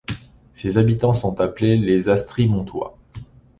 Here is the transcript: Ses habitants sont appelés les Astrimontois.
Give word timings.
Ses 0.55 0.79
habitants 0.79 1.13
sont 1.13 1.39
appelés 1.41 1.77
les 1.77 2.09
Astrimontois. 2.09 2.97